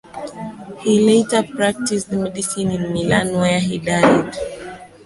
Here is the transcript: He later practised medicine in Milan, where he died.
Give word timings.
He 0.79 0.99
later 0.99 1.43
practised 1.47 2.11
medicine 2.11 2.71
in 2.71 2.91
Milan, 2.91 3.33
where 3.37 3.59
he 3.59 3.77
died. 3.77 4.35